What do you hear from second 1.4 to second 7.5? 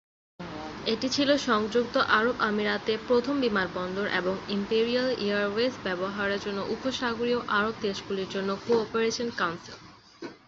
সংযুক্ত আরব আমিরাতে প্রথম বিমানবন্দর এবং ইম্পেরিয়াল এয়ারওয়েজ ব্যবহারের জন্য উপসাগরীয়